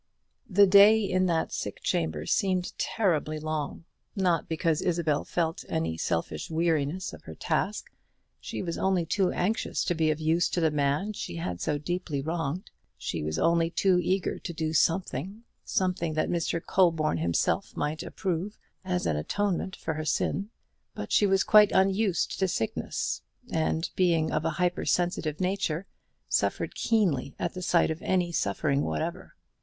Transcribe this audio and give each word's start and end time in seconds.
The 0.49 0.65
day 0.65 0.99
in 1.03 1.27
that 1.27 1.51
sick 1.53 1.79
chamber 1.83 2.25
seemed 2.25 2.75
terribly 2.79 3.37
long. 3.39 3.85
Not 4.15 4.49
because 4.49 4.81
Isabel 4.81 5.23
felt 5.23 5.63
any 5.69 5.95
selfish 5.95 6.49
weariness 6.49 7.13
of 7.13 7.25
her 7.25 7.35
task; 7.35 7.91
she 8.39 8.63
was 8.63 8.79
only 8.79 9.05
too 9.05 9.29
anxious 9.29 9.83
to 9.83 9.93
be 9.93 10.09
of 10.09 10.19
use 10.19 10.49
to 10.49 10.59
the 10.59 10.71
man 10.71 11.13
she 11.13 11.35
had 11.35 11.61
so 11.61 11.77
deeply 11.77 12.19
wronged; 12.19 12.71
she 12.97 13.21
was 13.21 13.37
only 13.37 13.69
too 13.69 13.99
eager 14.01 14.39
to 14.39 14.51
do 14.53 14.73
something, 14.73 15.43
something 15.63 16.15
that 16.15 16.31
Mr. 16.31 16.59
Colborne 16.65 17.17
himself 17.19 17.77
might 17.77 18.01
approve, 18.01 18.57
as 18.83 19.05
an 19.05 19.17
atonement 19.17 19.75
for 19.75 19.93
her 19.93 20.03
sin. 20.03 20.49
But 20.95 21.11
she 21.11 21.27
was 21.27 21.43
quite 21.43 21.71
unused 21.73 22.39
to 22.39 22.47
sickness; 22.47 23.21
and, 23.51 23.87
being 23.95 24.31
of 24.31 24.45
a 24.45 24.49
hyper 24.57 24.83
sensitive 24.83 25.39
nature, 25.39 25.85
suffered 26.27 26.73
keenly 26.73 27.35
at 27.37 27.53
the 27.53 27.61
sight 27.61 27.91
of 27.91 28.01
any 28.01 28.31
suffering 28.31 28.81
whatever. 28.81 29.35